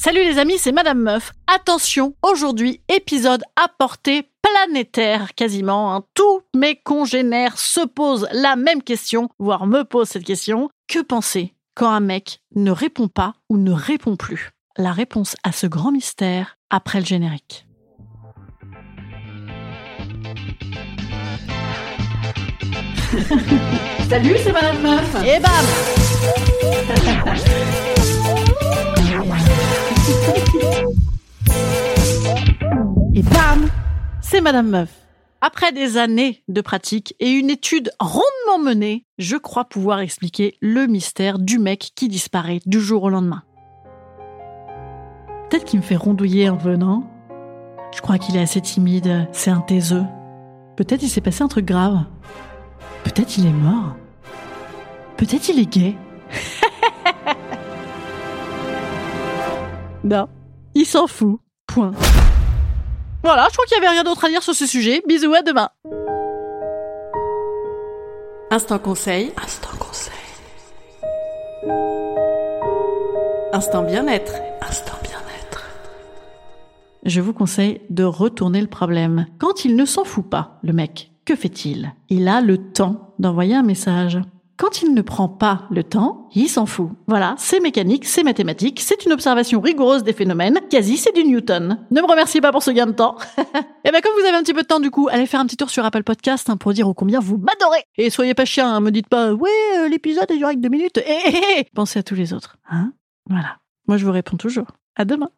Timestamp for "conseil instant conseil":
68.78-70.14